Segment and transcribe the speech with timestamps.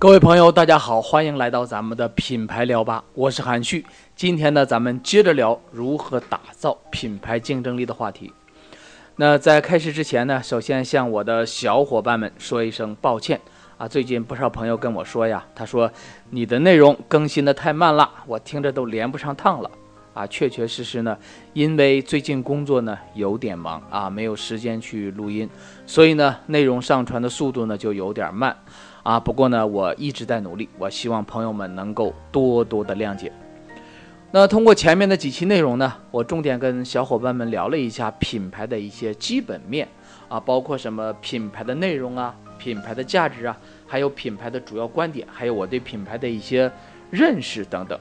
[0.00, 3.84] 各位朋友，大家好，欢迎来到咱们的品牌聊吧，我是韩旭。
[4.14, 8.32] 今天呢，咱们接着聊如何打造品牌竞争力的话题。
[9.16, 13.40] 那在开始之前呢，首先向我的小伙伴们说一声抱歉
[13.76, 15.90] 啊，最近不少朋友跟我说呀，他说
[16.30, 19.68] 你的内容更新的太慢了，我听着都连不上趟了。
[20.14, 21.16] 啊，确确实实呢，
[21.52, 25.48] 因为最近工作呢有点忙啊，没有时间去录音，
[25.86, 28.56] 所以呢，内容上传的速度呢就有点慢
[29.02, 29.18] 啊。
[29.18, 33.32] 不过呢，我一直在努力，我希望朋友们能够多多的谅解。
[34.30, 39.88] 那通过前面的几期内容呢，我重点跟小伙伴们聊了一下品牌的一些基本面
[40.28, 43.56] 啊，包括什么品牌的内容啊、品牌的价值啊，
[43.86, 46.70] 还有品牌的主要观点，还有我对品牌的一些
[47.10, 47.98] 认识等等。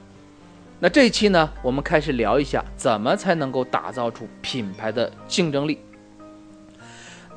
[0.79, 5.79] 那这一期呢，我们开始聊一下怎么才能够打造出品牌的竞争力。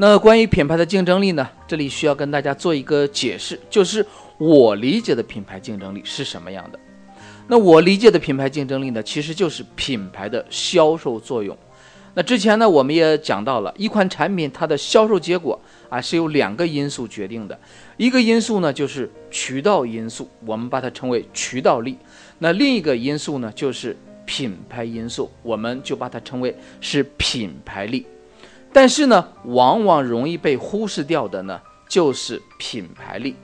[0.00, 4.04] 那关于品牌的竞争力呢，这里需要跟大家做一个解释，就是
[4.38, 6.80] 我理解的品牌竞争力是什么样的。
[7.48, 11.54] 那我理解的品牌竞争力呢，其实就是品牌的销售作用。
[12.14, 17.60] 那之前呢，我们也讲到了一款产品它的销售结果啊，是由两个因素决定的，
[17.98, 21.98] 一个因素呢就是渠道因素，我们把它称为渠道力。
[22.38, 28.06] 那另一个因素呢，就是品牌因素，我们就把它称为是品牌力。
[28.72, 33.34] 但是呢，往往容易被忽视掉的呢，就是品牌力。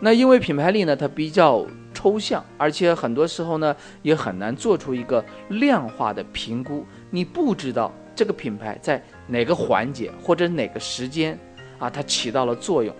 [0.00, 6.84] 那因为品牌力呢，它比较抽象，而且很多时候呢，也很难做出一个量化的评估。
[7.10, 11.38] 你不知道这个品牌在哪个环节或者哪个时间
[11.78, 12.94] 啊，它起到了作用。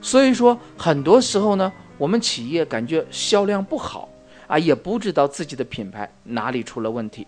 [0.00, 4.08] 所以说，很多时候呢，我们企业感觉销量不好。
[4.46, 7.24] 啊，也不知道自己的品牌哪里出了问题，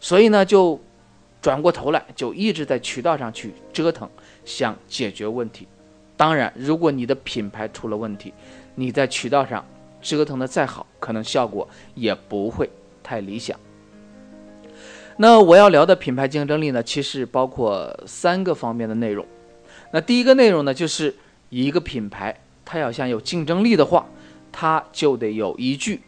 [0.00, 0.80] 所以呢，就
[1.44, 4.08] 转过头来就一直在渠道上去折腾，
[4.46, 5.68] 想解决问题。
[6.16, 8.32] 当然，如果你的品牌出了问题，
[8.74, 9.62] 你在渠道上
[10.00, 12.70] 折腾的再好，可能效果也不会
[13.02, 13.60] 太理想。
[15.18, 19.26] 那我要聊的品牌竞争力呢，其实包括三个方面的内容。
[19.90, 21.14] 那第一个内容呢，就是
[21.50, 24.06] 一个品牌它要想有竞争力的话，
[24.50, 26.00] 它就得有一句。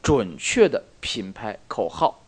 [0.00, 2.19] 准确的品牌口号，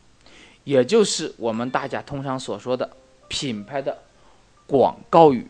[0.64, 2.88] 也就是我们大家通常所说的
[3.28, 3.98] 品牌的
[4.66, 5.46] 广告语。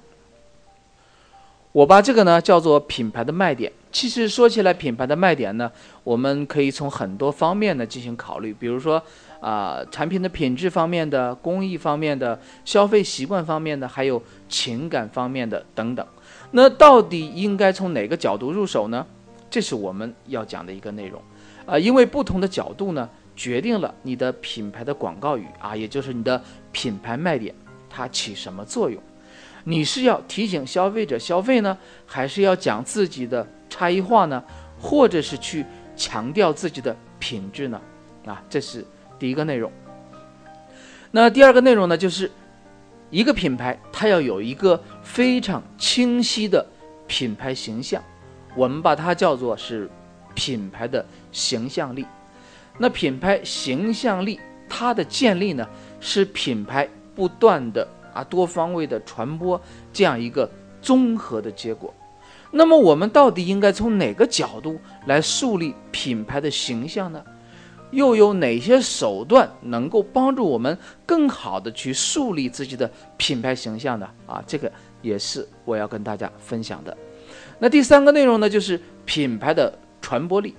[1.73, 3.73] 我把这个呢叫做品牌的卖点。
[3.91, 5.71] 其实说起来，品牌的卖点呢，
[6.05, 9.03] 我们可以从很多方面呢进行考虑，比如说
[9.41, 16.07] 啊，产品的品质方面的、工艺方面的、消费习惯方面的，还有情感方面的等等。
[16.53, 19.07] 那到底应该从哪个角度入手呢？
[19.51, 21.21] 这是我们要讲的一个内容。
[21.67, 27.55] 啊，因为不同的角度呢，决定了你的品牌的广告语啊，也就是你的品牌卖点，
[27.89, 29.03] 它起什么作用？
[29.65, 31.77] 你是要提醒消费者消费呢，
[32.07, 34.43] 还是要讲自己的差异化呢，
[34.81, 35.65] 或者是去
[35.97, 37.81] 强调自己的品质呢？
[38.27, 38.85] 啊，这是
[39.19, 39.71] 第一个内容。
[41.11, 42.31] 那第二个内容呢，就是
[43.11, 46.67] 一个品牌它要有一个非常清晰的
[47.07, 48.03] 品牌形象，
[48.57, 49.91] 我们把它叫做是。
[50.35, 52.07] 品牌的形象力，
[52.79, 55.69] 那品牌形象力它的建立呢，
[56.01, 59.61] 是品牌不断的啊多方位的传播
[59.93, 60.51] 这样一个
[60.81, 61.93] 综合的结果。
[62.51, 67.23] 那么我们到底应该从哪个角度来树立品牌的形象呢？
[67.91, 74.09] 又有哪些手段能够帮助我们更好的去树立自己的品牌形象呢？
[74.27, 74.71] 啊，这个
[75.03, 76.97] 也是我要跟大家分享的。
[77.59, 79.73] 那第三个内容呢，就是品牌的。
[80.05, 80.53] 传播力，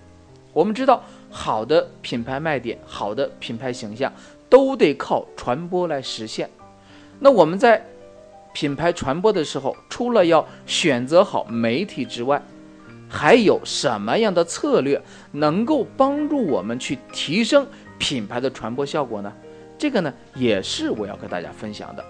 [0.53, 1.03] 我们知道，
[1.35, 4.13] 好的品牌卖点、好的品牌形象，
[4.47, 6.47] 都得靠传播来实现。
[7.19, 7.83] 那我们在
[8.53, 12.39] 品牌传播的时候，除了要选择好媒体之外，
[13.09, 15.01] 还有什么样的策略
[15.31, 17.65] 能够帮助我们去提升
[17.97, 19.33] 品牌的传播效果呢？
[19.75, 22.05] 这个呢，也是我要跟大家分享的。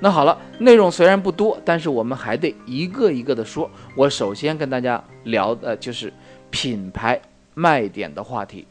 [0.00, 3.70] 那好了，内容虽然不多，但是我们还得一个一个的说。
[3.94, 6.10] 我首先跟大家聊的就是。
[6.50, 7.20] 品牌
[7.58, 8.64] 卖点的话题，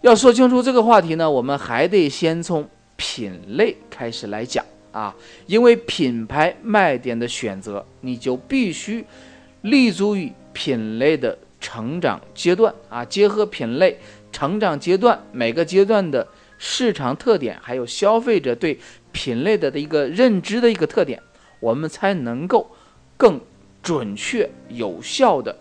[0.00, 2.66] 要说清楚这个话题呢，我们还得先从
[2.96, 5.14] 品类开始来讲啊，
[5.44, 9.04] 因为品牌卖点的选择，你就必须
[9.60, 13.98] 立足于品类的成长阶段啊，结合品类
[14.32, 16.26] 成长阶段每个阶段的
[16.56, 18.78] 市场特点，还有消费者对
[19.12, 21.20] 品类的的一个认知的一个特点，
[21.60, 22.70] 我们才能够
[23.18, 23.38] 更
[23.82, 25.54] 准确有效的。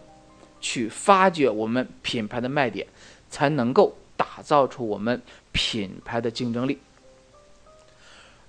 [0.64, 2.88] 去发掘我们品牌的卖点，
[3.30, 5.22] 才能够打造出我们
[5.52, 6.80] 品牌的竞争力。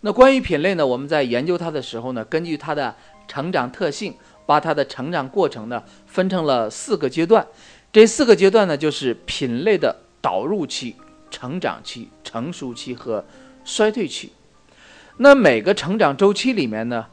[0.01, 0.87] 那关于品类呢？
[0.87, 2.95] 我们在研究它的时候呢，根据它的
[3.27, 4.15] 成长特性，
[4.47, 7.45] 把它的成长过程呢分成了四个阶段。
[7.93, 10.95] 这四个阶段呢，就是品类的导入期、
[11.31, 13.25] 成长期、成熟期和
[13.65, 14.33] 衰退期。
[15.17, 17.07] 那每个成长周期里面呢，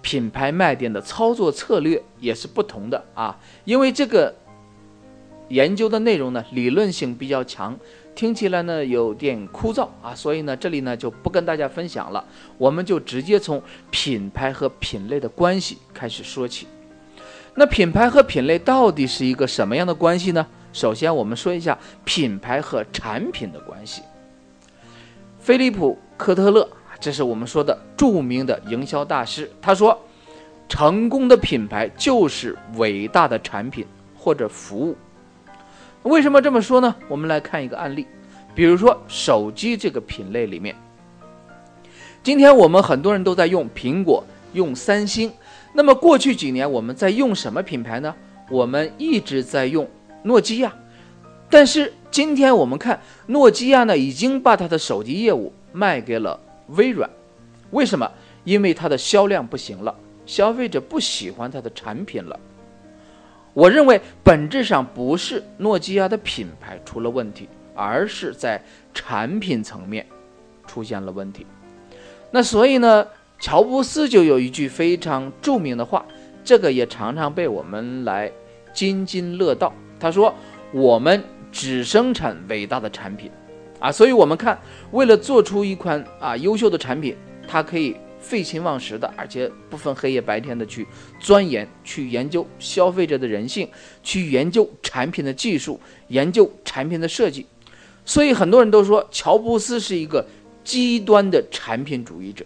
[0.00, 3.38] 品牌卖点的操作策略也是不同的啊。
[3.64, 4.34] 因为这个
[5.48, 7.78] 研究的内容呢，理论性比较强，
[8.14, 12.24] 听起来呢有点枯燥啊，所以呢这里呢就不跟大家分享了。
[12.56, 16.66] 我们就直接从品牌和品类的关系开始说起。
[17.54, 20.46] 那品牌和品类到底是一个什么样的关系呢？
[20.72, 24.02] 首先，我们说一下品牌和产品的关系。
[25.40, 26.68] 菲利普·科特勒，
[27.00, 29.96] 这是我们说的著名的营销大师，他说
[30.68, 33.86] ：“成功的品牌就是伟大的产品
[34.16, 34.96] 或者服务。”
[36.02, 36.94] 为什么这么说呢？
[37.08, 38.06] 我们来看一个案例，
[38.54, 40.74] 比如说手机这个品类里面，
[42.22, 45.30] 今天我们很多人都在用苹果，用三星。
[45.72, 48.14] 那么过去几年我们在用什么品牌呢？
[48.50, 49.86] 我们一直在用
[50.22, 50.72] 诺基亚，
[51.50, 57.08] 但是今天我们看诺基亚呢，已经把它的手机业务卖给了微软。
[57.70, 58.10] 为什么？
[58.44, 59.94] 因为它的销量不行了，
[60.24, 62.38] 消费者不喜欢它的产品了。
[63.52, 68.62] 我认为本质上不是诺基亚的品牌出了问题，而是在
[68.94, 70.06] 产品层面
[70.66, 71.46] 出现了问题。
[72.30, 73.06] 那所以呢？
[73.40, 76.04] 乔布斯就有一句非常著名的话，
[76.42, 78.28] 这个也常常被我们来
[78.72, 79.72] 津津乐道。
[80.00, 80.34] 他说
[80.74, 81.22] ：“我们
[81.52, 83.30] 只生产伟大的产品，
[83.78, 84.58] 啊，所以我们看，
[84.90, 87.16] 为了做出一款啊优秀的产品，
[87.46, 90.86] 他可以废寝忘食的，而且不分黑夜白天的去
[91.20, 93.68] 钻研、去研究消费者的人性，
[94.02, 97.46] 去研究产品的技术，研究产品的设计。
[98.04, 100.26] 所以很多人都说，乔布斯是一个
[100.64, 102.44] 极端的产品主义者。”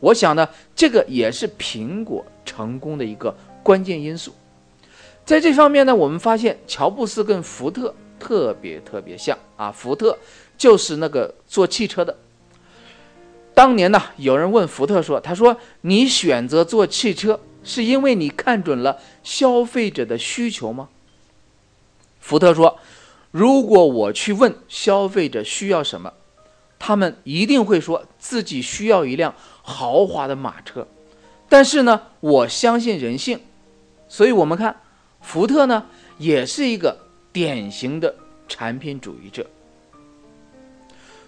[0.00, 4.32] 我想呢，这个也是苹果成功的一个关键因素。
[5.24, 9.70] 在这方面呢，我们发现乔布斯跟福特特别特别像啊。
[9.70, 10.18] 福特
[10.56, 12.16] 就是那个做汽车的。
[13.54, 20.88] 当年呢，有人问福特说：“他说你选择做汽车，是因为你看准了消费者的需求吗？”
[22.20, 22.78] 福特说
[23.30, 26.12] ：“如果我去问消费者需要什么，
[26.78, 29.34] 他们一定会说自己需要一辆。”
[29.70, 30.88] 豪华的马车，
[31.46, 33.38] 但是呢，我相信人性，
[34.08, 34.80] 所以我们看
[35.20, 35.84] 福特呢，
[36.16, 36.96] 也是一个
[37.32, 38.14] 典型的
[38.48, 39.46] 产品主义者。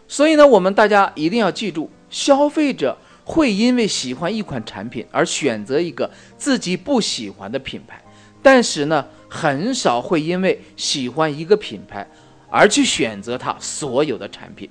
[0.09, 8.03] 所以呢，我们大家一定要记住，消费者会因为喜欢一款产品而选择一个自己不喜欢的品牌，
[8.43, 12.05] 但是呢，很少会因为喜欢一个品牌
[12.49, 14.69] 而去选择它所有的产品。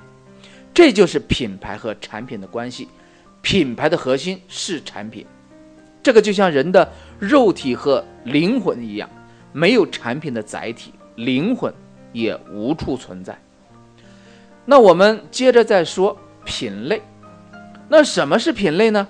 [0.74, 2.88] 这就是品牌和产品的关系。
[3.42, 5.26] 品牌的核心是产品，
[6.04, 9.10] 这个就像人的肉体和灵魂一样，
[9.54, 10.92] 没有产品的载体，
[11.26, 11.74] 灵魂
[12.14, 13.38] 也无处存在。
[14.66, 17.02] 那我们接着再说品类，
[17.88, 19.08] 那什么是品类呢？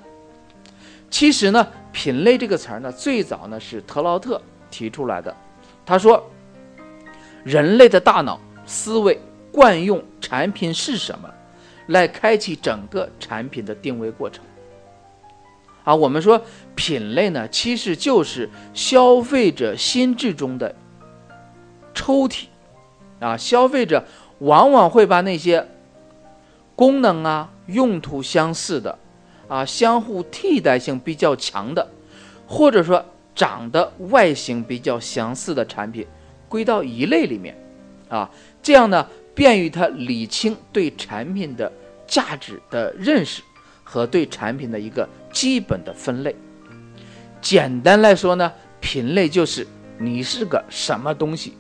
[1.10, 4.42] 其实呢，品类这个词儿呢，最早呢是特劳特
[4.72, 5.36] 提出来的。
[5.86, 6.30] 他说，
[7.44, 9.20] 人类的大脑思维
[9.52, 11.30] 惯用产品是什么？
[11.88, 14.46] 来开启整个产品的定位过程。
[15.84, 16.40] 啊，我们说
[16.76, 20.74] 品类呢，其实就是消费者心智中的
[22.00, 22.46] 抽屉。
[23.20, 24.06] 啊，消费者
[24.40, 25.68] 往往会把那些
[26.76, 28.98] 功能啊、用途相似的、
[29.50, 31.86] 啊相互替代性比较强的，
[32.48, 33.04] 或者说
[33.36, 36.08] 长得外形比较相似的产品
[36.48, 37.54] 归到一类里面。
[38.08, 38.30] 啊，
[38.64, 41.70] 这样呢，便于他理清对产品的。
[42.10, 43.44] 价值的认识
[43.84, 46.36] 和对产品的一个基本的分类，
[47.40, 49.68] 简单来说呢，品类就是
[50.00, 51.54] 你是个什么东西。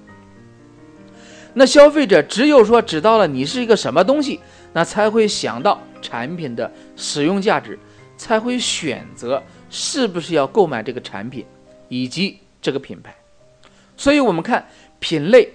[1.59, 4.39] 那消费者只有说知道了你是一个什么东西，
[4.71, 7.77] 那才会想到产品的使用价值，
[8.15, 11.45] 才会选择是不是要购买这个产品
[11.89, 13.13] 以及这个品牌。
[13.97, 14.65] 所以，我们看
[14.99, 15.49] 品类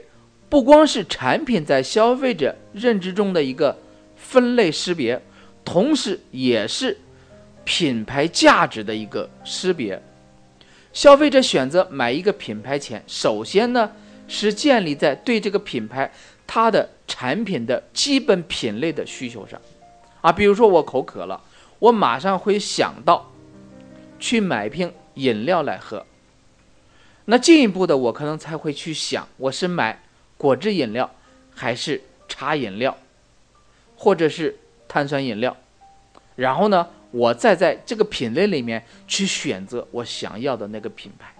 [0.51, 3.75] 不光是产品在消费者认知中的一个。
[4.17, 5.21] 分类识别，
[5.65, 6.97] 同时也是
[7.63, 10.03] 品牌价值的一个识别。
[10.95, 13.91] 消费者选择买一个品牌前，首先呢
[14.29, 16.13] 是建立在对这个品牌
[16.47, 19.61] 它的产品的基本品类的需求上。
[20.21, 21.41] 啊，比如说我口渴了，
[21.79, 23.33] 我马上会想到
[24.19, 26.05] 去买瓶饮料来喝。
[27.27, 30.03] 那进一步的，我可能才会去想，我是买
[30.37, 31.11] 果汁饮料
[31.55, 32.97] 还是茶饮料。
[33.97, 34.55] 或者是
[34.89, 35.57] 碳酸饮料，
[36.35, 41.33] 然后呢，我再在这个品类里面去选择我想要的那个品牌。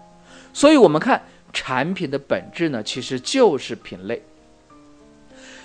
[0.53, 1.21] 所以，我们看
[1.55, 4.21] 产品的本质呢，其实就是品类。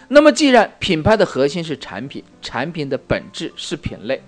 [0.08, 4.22] 那么，既然品牌的核心是产品，产品的本质是品类，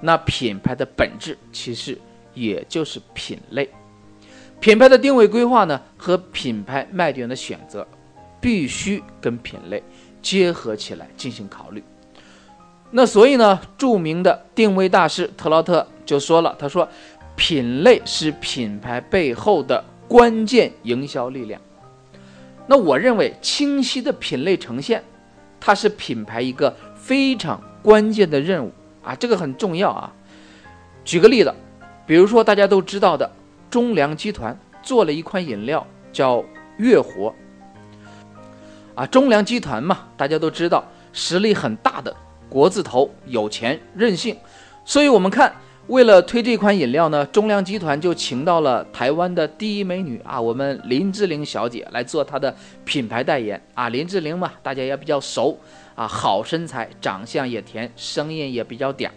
[0.00, 1.98] 那品牌的本质其实
[2.34, 3.68] 也就是品类。
[4.60, 7.86] 品牌的定位规划呢，和品牌卖点的选择，
[8.40, 9.82] 必须跟品类
[10.22, 11.82] 结合起来进行考虑。
[12.90, 16.88] 那所以呢，著名的定位大师特劳特就说了，他说，
[17.36, 21.60] 品类是品牌背后的关键营销力量。
[22.66, 25.04] 那我认为，清晰的品类呈现。
[25.60, 28.72] 它是品牌一个非常关键的任务
[29.02, 30.12] 啊，这个很重要啊。
[31.04, 31.52] 举个例子，
[32.06, 33.28] 比如说大家都知道的
[33.68, 36.44] 中粮集团做了一款饮料叫
[36.76, 37.34] 月活
[38.94, 42.16] 啊，中粮集团嘛，大家都知道实力很大的
[42.48, 44.36] 国字头，有钱任性，
[44.84, 45.52] 所以我们看。
[45.88, 52.54] 为了推这款饮料呢，中粮集团就请到了台湾的第一美女啊，我们林志玲小姐来做她的
[52.84, 53.88] 品牌代言啊。
[53.88, 55.58] 林志玲嘛，大家也比较熟
[55.94, 59.08] 啊，好身材，长相也甜，声音也比较嗲。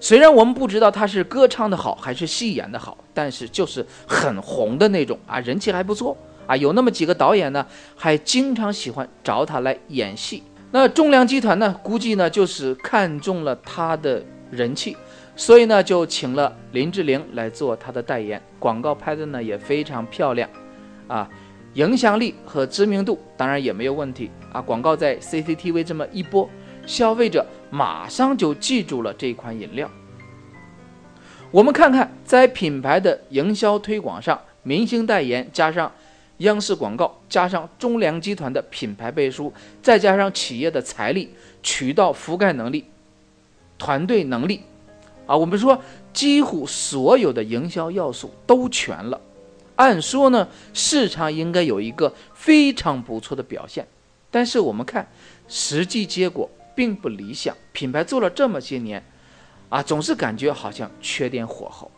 [0.00, 6.16] 虽然我们不知道她是歌唱的好还是戏演的好，但是就是很红的那种啊，人气还不错
[6.48, 6.56] 啊。
[6.56, 10.42] 有那么几个导演呢，还经常喜欢找她来演戏。
[10.72, 14.96] 那中粮集团呢，估计呢就是看中了她的人气。
[15.34, 20.48] 所以呢，就请了林志玲来做她的代言，广告拍的呢也非常漂亮，
[21.08, 21.28] 啊，
[21.74, 24.60] 影响力和知名度当然也没有问题啊。
[24.60, 26.48] 广告在 CCTV 这么一播，
[26.86, 29.90] 消费者马上就记住了这款饮料。
[31.50, 35.90] 我们看看，在品牌的营销推广上，明星代言加上
[36.38, 41.30] 央视广告，加上中粮集团的品牌背书，再加上企业的财力、
[41.62, 42.84] 渠道覆盖能力、
[43.78, 44.60] 团队能力。
[45.26, 45.80] 啊，我们说
[46.12, 49.20] 几乎所有的营销要素都全了，
[49.76, 53.86] 按说呢，市场应该有一个非常不错的表现，
[54.30, 55.08] 但是我们看
[55.48, 57.56] 实际结果并不理想。
[57.72, 59.02] 品牌做了这么些年，
[59.68, 61.90] 啊，总是感觉好像缺点火候。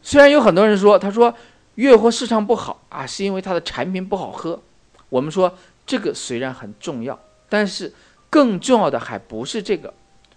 [0.00, 1.34] 虽然有很多人说，他说
[1.74, 4.60] 月活市场不好啊，是因为它的产品不好喝。
[5.08, 5.52] 我们说
[5.84, 7.18] 这个虽然很重要，
[7.48, 7.92] 但是
[8.30, 9.92] 更重要的还不是这个。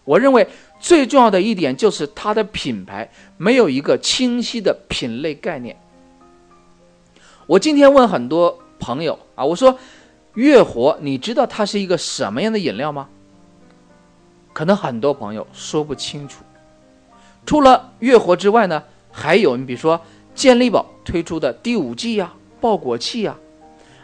[0.07, 0.47] 我认为
[0.79, 5.77] 最重要的一点就是它的品牌没有一个清晰的品类概念。
[7.45, 9.77] 我今天问很多朋友啊，我说
[10.35, 13.09] 月活，你知道它是一个什么样的饮料吗？
[14.53, 16.41] 可能很多朋友说不清楚。
[17.45, 19.99] 除了月活之外呢，还有你比如说
[20.33, 23.35] 健力宝推出的第五季呀、爆果器呀，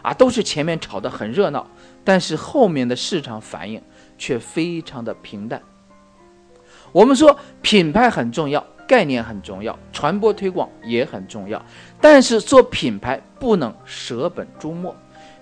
[0.02, 1.66] 啊，都是前面炒得很热闹，
[2.04, 3.82] 但是后面的市场反应
[4.18, 5.62] 却非常的平淡。
[6.94, 11.60] 我们说品牌很重要，概念很重要，传播推广也很重要，
[12.00, 14.96] 但是做品牌不能舍本逐末，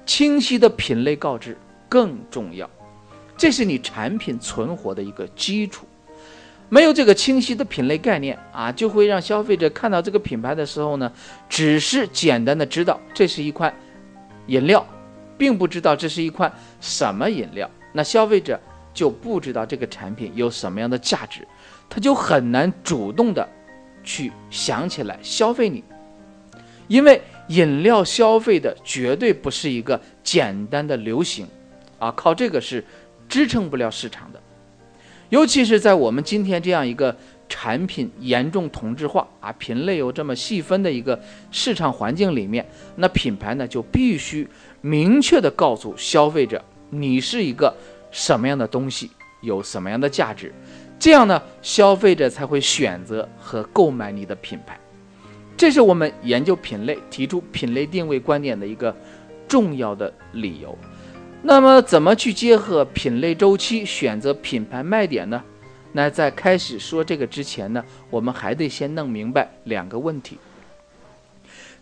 [0.06, 1.58] 清晰的品类告知
[1.90, 2.70] 更重要，
[3.36, 5.86] 这是你产品存活的一个基础。
[6.70, 11.12] 没有这个清晰的品类概念啊，就会让消费者看到这个品牌的时候呢，
[11.50, 13.76] 只是简单的知道这是一款
[14.48, 14.88] 饮料，
[15.38, 18.58] 并不知道这是一款什么饮料，那消费者。
[18.94, 21.48] 就不知道这个产品有什么样的价值，
[21.90, 23.48] 他就很难主动的
[24.04, 25.84] 去想起来消费你，
[26.88, 31.48] 因为饮料消费的绝对不是一个简单的流行，
[32.00, 32.84] 啊，靠这个是
[33.30, 34.42] 支撑不了市场的，
[35.30, 37.16] 尤其是在我们今天这样一个
[37.48, 41.18] 产品严重同质化啊，品类有这么细分的一个
[41.50, 44.48] 市场环境里面，那品牌呢就必须
[44.82, 47.74] 明确的告诉消费者，你是一个。
[48.12, 49.10] 什么样的东西
[49.42, 50.54] 有什么样的价值，
[51.00, 54.80] 这样呢，消费者才会选择和购买你的品牌。
[55.58, 58.96] 这是我们研究品类、提出品类定位观点的一个
[59.48, 60.78] 重要的理由。
[61.44, 65.44] 那么，怎么去结合品类周期选择品牌卖点呢？
[65.94, 70.38] 那在开始说这个之前呢，我们还得先弄明白两个问题。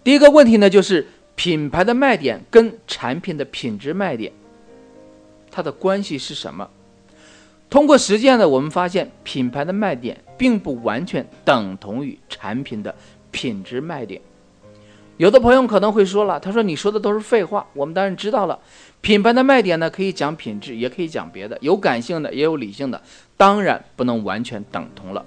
[0.03, 1.05] 第一个问题呢，就是
[1.36, 4.31] 品牌的卖点跟产品的品质卖点。
[5.51, 6.70] 它的关系是什么？
[7.70, 12.96] 通过实践呢，我们发现品牌的卖点并不完全等同于产品的
[13.29, 14.20] 品质卖点。
[15.18, 18.58] 有的朋友可能会说了，他说：“你说的都是废话。”我们当然知道了，
[19.01, 23.00] 品牌的卖点呢，可以讲品质，也可以讲别的，有感性的，也有理性的，
[23.36, 25.24] 当然不能完全等同了。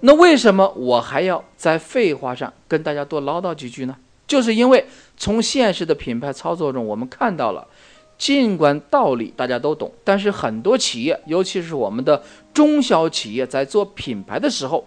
[0.00, 3.96] 那为什么我还要在废话上跟大家多唠叨几句呢？
[4.26, 7.66] 就是因为从现实的品牌操作中，我们看到了。
[8.24, 12.22] 尽管道理大家都懂，但是很多企业，尤其是我们的
[12.54, 14.82] 中小企业在做品牌的时候，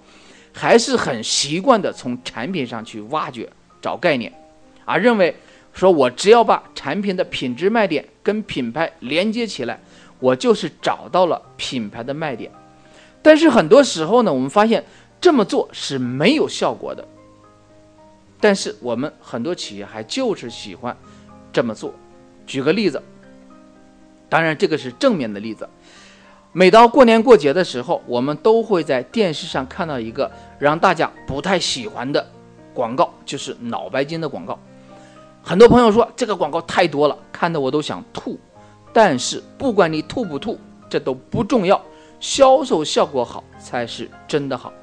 [0.51, 3.48] 还是很习惯的从产品上去挖掘、
[3.79, 4.34] 找概念，
[4.86, 5.36] 啊，认为
[5.72, 9.79] 说我只要把产品的品质卖点跟品牌连接起来，
[10.20, 12.51] 我就是找到了品牌的卖点。
[13.22, 14.84] 但是很多时候呢，我们发现
[15.22, 17.08] 这么做是没有效果的。
[18.39, 20.98] 但是我们很多企业还就是喜欢
[21.53, 21.94] 这么做。
[22.48, 23.00] 举个例子，
[24.29, 25.67] 当然这个是正面的例子。
[26.53, 32.25] 每到过年过节的时候，我们都会在电视上看到一个让大家不太喜欢的
[32.74, 34.57] 广告，就是脑白金的广告。
[35.43, 38.39] 很多朋友说这个广告太多了，看得我都想吐。
[38.91, 41.79] 但是不管你吐不吐，这都不重要，
[42.19, 44.74] 销售效果好才是真的好。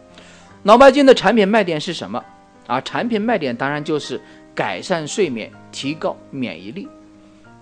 [0.63, 2.23] 脑白金的产品卖点是什么？
[2.69, 4.21] 啊，产品卖点当然就是
[4.55, 6.89] 改善睡眠、提高免疫力。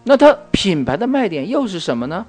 [0.04, 2.26] 那它品牌的卖点又是什么呢？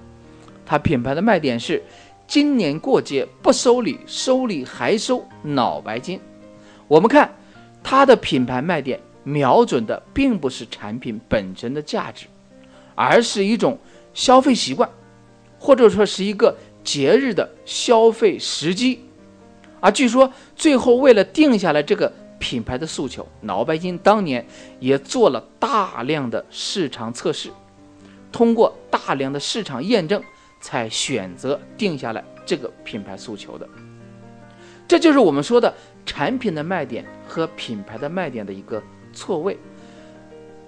[0.66, 1.84] 它品牌的卖点是
[2.28, 6.20] 今年过节不收礼，收礼还收脑白金。
[6.88, 7.34] 我们看
[7.84, 12.28] 它的品牌卖点，瞄准的并不是产品本身的价值，
[12.96, 13.78] 而是一种
[14.14, 14.90] 消费习惯，
[15.58, 19.04] 或者说是一个节日的消费时机。
[19.80, 22.12] 啊，据说最后为了定下来这个。
[22.40, 24.46] 品牌的诉求，脑白金当年
[24.82, 27.50] 也做了大量的市场测试，
[28.34, 30.22] 通过大量的市场验证，
[30.60, 33.66] 才选择定下来这个品牌诉求的。
[34.86, 35.74] 这就是我们说的
[36.06, 39.58] 产品的卖点和品牌的卖点的一个错位。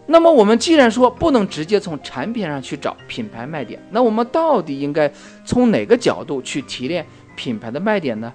[0.06, 5.12] 那么，我们既然说不能直接从产品上去找品牌卖点，那我们到底应该
[5.44, 7.06] 从哪个角度去提炼
[7.36, 8.32] 品牌的卖点呢？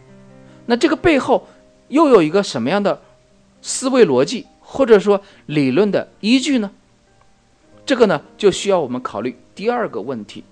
[0.66, 1.46] 那这个背后
[1.88, 3.00] 又有一个什么样的？
[3.62, 6.70] 思维逻辑或者说理论的依据呢？
[7.90, 10.44] 这个呢就需要我们考虑第二个问题。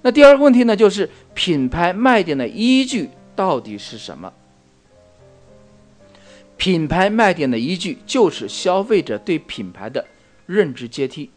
[0.00, 4.32] 那第二个问题呢，就是品牌卖点的依据到底是什么？
[6.56, 10.06] 品牌卖点的依据就是消费者对品牌的
[10.46, 11.28] 认知阶梯。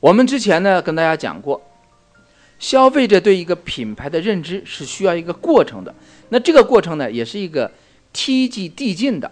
[0.00, 1.62] 我们之前呢跟大家讲过，
[2.58, 5.94] 消费者对一个品牌的认知是需要一个过程的。
[6.30, 7.70] 那这个过程呢，也是一个
[8.12, 9.30] 梯级递进的。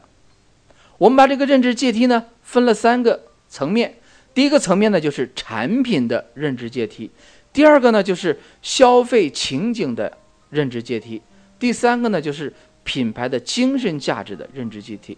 [0.98, 3.96] 我们把这个认知阶梯呢分了三个层面，
[4.32, 7.10] 第一个层面呢就是产品的认知阶梯，
[7.52, 10.16] 第二个呢就是消费情景的
[10.50, 11.20] 认知阶梯，
[11.58, 12.52] 第三个呢就是
[12.84, 15.16] 品牌的精神价值的认知阶梯。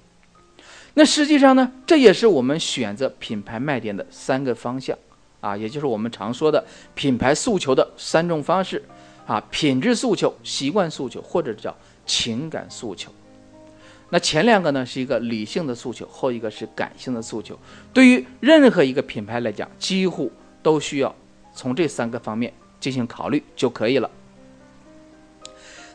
[0.94, 4.96] 那实际上呢，这也是我们选择品牌卖点的三个方向
[5.40, 6.62] 啊，也就是我们常说的
[6.94, 8.83] 品牌诉求的三种方式
[9.27, 13.11] 啊：品质诉求、习惯诉求，或者叫情感诉求。
[14.14, 17.59] 那前两个呢是一个理性的诉求，后一个是感性的诉求。
[17.94, 20.31] 对于任何一个品牌来讲，几乎
[20.62, 21.14] 都需要
[21.55, 24.11] 从这三个方面进行考虑就可以了。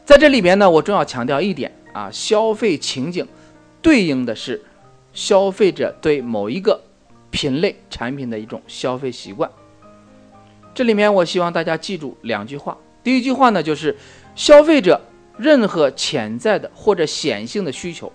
[0.04, 3.28] 在这里边呢，我重要强调一点啊，消费情景
[3.84, 4.66] 对应的是
[5.14, 6.82] 消费者对某一个
[7.30, 9.48] 品类产品的一种消费习惯。
[10.74, 12.76] 这里面我希望大家记住两句话。
[13.04, 13.96] 第一句话呢，就是
[14.34, 15.00] 消费者。
[15.38, 18.12] 任何潜在的或者显性的需求，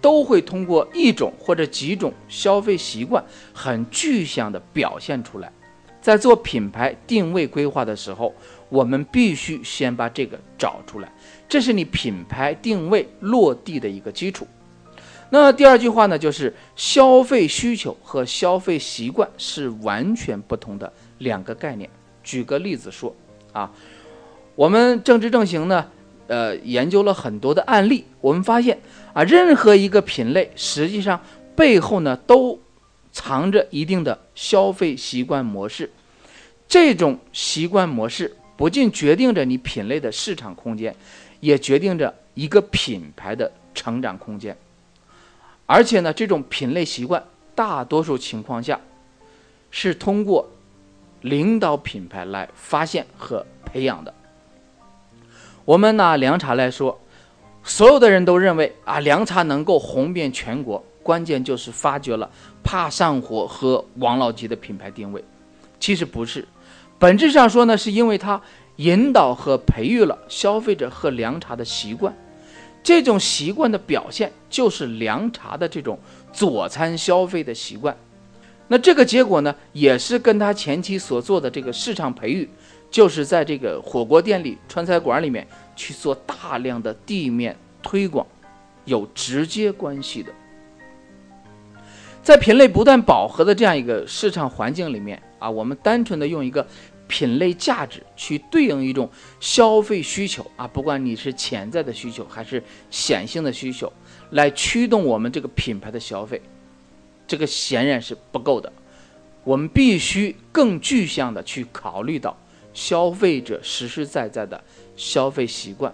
[0.00, 5.52] 都会通过一种或者几种消费习惯很具象的表现出来。
[6.00, 8.34] 在做品牌定位规划的时候，
[8.68, 11.12] 我们必须先把这个找出来，
[11.48, 14.46] 这是你品牌定位落地的一个基础。
[15.30, 21.88] 那第二句话呢，就是消费需求和消费习惯是完全不同的两个概念。
[22.24, 23.14] 举个例子说，
[23.52, 23.70] 啊，
[24.56, 25.88] 我们正直正行呢。
[26.32, 28.80] 呃，研究了很多的案例，我们发现
[29.12, 31.20] 啊，任何一个品类实际上
[31.54, 32.58] 背后呢都
[33.12, 35.92] 藏着一定的消费习惯模式。
[36.66, 40.96] 这种习惯模式不仅决定着你品类的市场空间，
[41.40, 44.56] 也决定着一个品牌的成长空间。
[45.66, 47.22] 而且呢，这种品类习惯
[47.54, 48.80] 大多数情况下
[49.70, 50.48] 是通过
[51.20, 54.14] 领导品牌来发现和培养的。
[55.64, 57.00] 我们拿凉茶来说，
[57.62, 62.28] 所有的人都认为啊，凉茶能够红遍全国，关键就是发掘了
[62.64, 65.22] 怕上火和王老吉的品牌定位。
[65.78, 66.46] 其实不是，
[66.98, 68.40] 本质上说呢，是因为它
[68.76, 72.12] 引导和培育了消费者喝凉茶的习惯，
[72.82, 75.96] 这种习惯的表现就是凉茶的这种
[76.32, 77.96] 佐餐消费的习惯。
[78.66, 82.48] 那这个结果呢，也是跟他前期所做的这个市场培育。
[82.92, 88.24] 就是在这个火锅店里、川菜馆里面去做大量的地面推广，
[88.84, 90.30] 有直接关系的。
[92.22, 96.64] 在品类不断饱和的这样一个市场环境里面啊，我们单纯的用一个
[97.08, 103.92] 品类价值去对应一种消费需求啊，不管你是潜在的需求还是显性的需求，
[104.30, 106.40] 来驱动我们这个品牌的消费，
[107.26, 108.72] 这个显然是不够的。
[109.42, 112.36] 我们必须更具象的去考虑到
[112.72, 114.62] 消费者实实在在的
[114.96, 115.92] 消费习惯。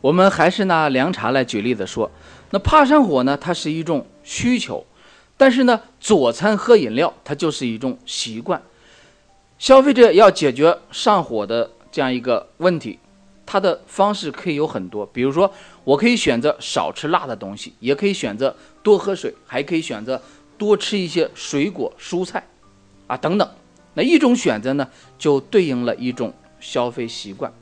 [0.00, 2.10] 我们还是拿凉茶来举例子说，
[2.50, 4.86] 那怕上火呢，它是一种需求，
[5.36, 8.62] 但是呢，佐餐喝饮料它就是一种习惯。
[9.58, 12.96] 消费者要解决上火的这样一个问题，
[13.44, 20.22] 它的方式可以有很多，比如说我可以选择少吃辣的东西，也可以选择多喝水，还可以选择
[20.56, 22.46] 多吃一些水果蔬菜，
[23.08, 23.48] 啊等等。
[23.94, 27.52] 那一种选择呢，就对应了一种消费习惯。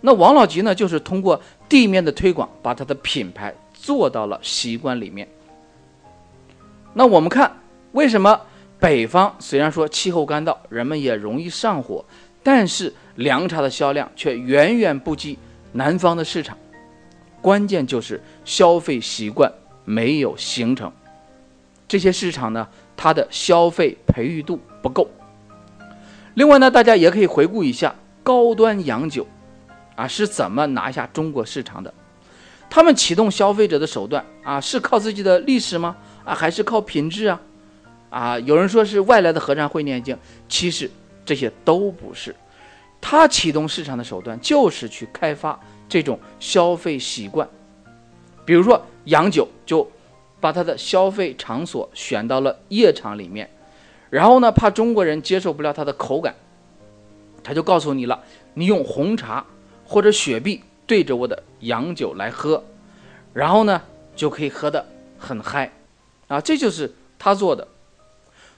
[0.00, 5.26] 那王老吉呢，就是通过地面的推广，把他的品牌做到了习惯里面。
[6.94, 7.56] 那我们看
[7.92, 8.40] 为什么？
[8.78, 12.04] 北方虽然说气候干燥，人们也容易上火，
[12.42, 15.38] 但是凉茶的销量却远远不及
[15.72, 16.56] 南方的市场。
[17.40, 19.50] 关键就是消费习惯
[19.86, 20.92] 没有形成，
[21.88, 25.08] 这些市场呢，它的消费培育度不够。
[26.36, 29.26] 另外呢，大家也可以回顾一下高端洋酒，
[29.94, 31.92] 啊是怎么拿下中国市场的？
[32.68, 35.96] 他们启动消费者的手段啊，是靠自己的历史吗？
[36.26, 37.40] 啊，还是靠品质啊？
[38.10, 40.14] 啊，有人说是外来的和尚会念经，
[40.46, 40.90] 其实
[41.24, 42.36] 这些都不是。
[43.00, 47.48] 他启动市场的手段就是去开发这种消费习惯，
[48.44, 49.90] 比如说洋酒，就
[50.38, 53.48] 把他的消费场所选到了夜场里面，
[54.16, 56.34] 然后呢，怕中国人接受不了它的口感，
[57.44, 58.18] 他就告诉你了，
[58.54, 59.44] 你用红茶
[59.84, 62.64] 或者雪碧对着我的洋酒来喝，
[63.34, 63.82] 然后呢
[64.14, 64.86] 就可以喝得
[65.18, 65.70] 很嗨，
[66.28, 67.68] 啊，这就是他做的。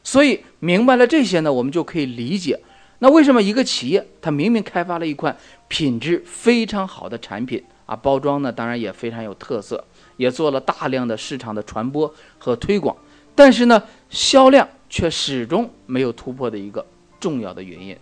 [0.05, 2.61] 所以明白了这些呢，我们就可以理解，
[3.01, 9.85] 那为什么一个企业它明明开发了一款品质非常好的产品啊，包装呢当然也非常有特色，
[10.18, 12.97] 也做了大量的市场的传播和推广，
[13.38, 16.85] 但是呢销量却始终没有突破的一个
[17.20, 17.96] 重要的原因，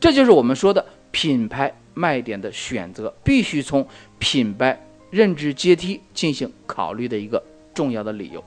[0.00, 3.86] 这就是我们说的品牌卖点的选择必须从
[4.18, 7.42] 品牌认知阶梯进行考虑的一个
[7.74, 8.42] 重要的理由。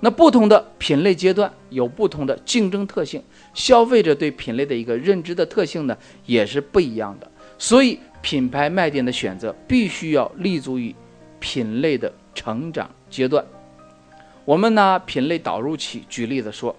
[0.00, 7.30] 那不同的品类阶段有不同的竞争特性，消费者对品类的一个认知的特性呢也是不一样的。
[7.58, 10.94] 所以品牌卖点的选择必须要立足于
[11.38, 13.44] 品类的成长阶段。
[14.48, 16.74] 我们拿品类导入期举例子说，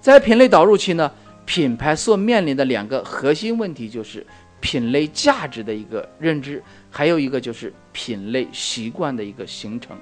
[0.00, 1.10] 在品类导入期呢，
[1.44, 4.24] 品牌所面临的两个核心问题就是
[4.60, 9.98] 品类价值的一个认知，还有一个就是品类习惯的一个形成。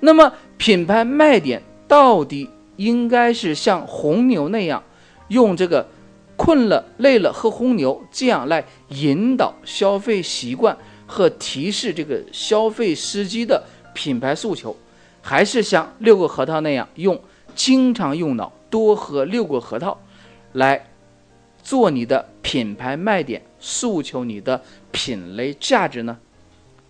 [0.00, 1.62] 那么品牌卖点。
[1.88, 4.80] 到底应该是像红牛那样，
[5.26, 5.88] 用这个
[6.36, 14.76] 困了累了喝红牛这样来引导消费习惯和提示这个消费时机的品牌诉求，
[15.22, 17.20] 还是像六个核桃那样用
[17.54, 19.98] 经常用脑多喝六个核桃
[20.52, 20.90] 来
[21.62, 26.18] 做你的品牌卖点，诉求你的品类价值呢？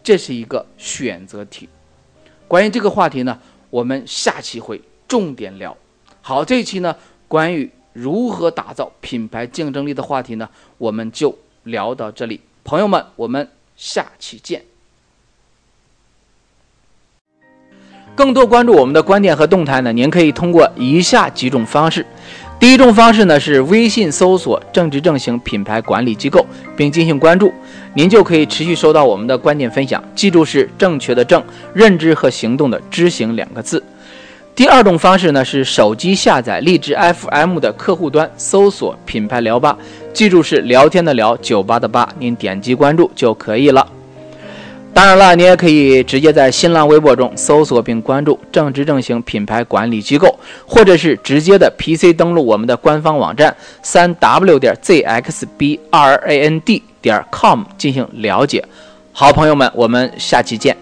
[0.03, 1.69] 这是一个选择题。
[2.47, 3.39] 关于这个话题呢，
[3.71, 4.81] 我们下期会。
[5.09, 5.77] 重点聊，
[6.23, 6.95] 好，这一期呢，
[7.27, 14.70] 关于如何打造品牌竞争力的话题呢，我们就聊到这里，朋友们，我们下期见。
[18.21, 22.05] 更多关注我们的观点和动态呢，您可以通过以下几种方式。
[22.59, 26.45] 第一种方式呢是微信搜索“正直正行品牌管理机构”
[26.77, 27.51] 并进行关注，
[27.95, 30.05] 您就可以持续收到我们的观点分享。
[30.15, 33.83] 记住是正确的正，认知和行动的知行两个字。
[34.55, 39.75] 第二种方式呢是手机下载荔枝 FM 的客户端，搜索“品牌聊吧”，
[40.13, 43.87] 记住是聊天的聊，酒吧的吧，您点击关注就可以了。
[44.93, 58.65] 当然了，你也可以直接在新浪微博中搜索并关注“正直正行品牌管理机构”，或者是直接的 PC 登录我们的官方网站三 w 点 zxbrand 点 com 进行了解。
[59.13, 60.77] 好，朋友们，我们下期见。